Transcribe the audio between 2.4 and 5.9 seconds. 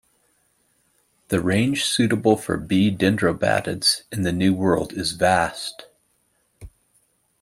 "B. dendrobatidis" in the New World is vast.